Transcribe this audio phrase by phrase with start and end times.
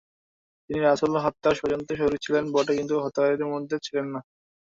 [0.65, 4.19] তিনিও রাসূল হত্যার ষড়যন্ত্রে শরীক ছিলেন বটে কিন্তু হত্যাকারীদের মধ্যে ছিলেন না।